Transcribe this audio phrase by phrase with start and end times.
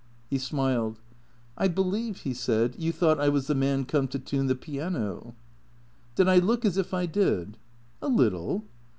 [0.31, 0.99] He smiled."
[1.59, 5.35] I believe," he said," you thought I was the man come to tune the piano."
[6.15, 7.55] "Did I look as if I did?""
[8.01, 8.63] A little."